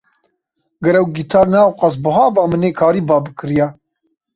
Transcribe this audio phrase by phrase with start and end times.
[0.83, 3.67] Ger ew gîtar ne ew qas buha ba, min ê karîba bikiriya.